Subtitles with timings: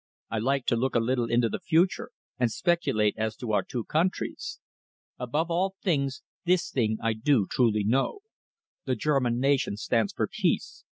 [0.31, 2.09] I like to look a little into the future
[2.39, 4.59] and speculate as to our two countries.
[5.19, 8.21] Above all things, this thing I do truly know.
[8.85, 10.85] The German nation stands for peace.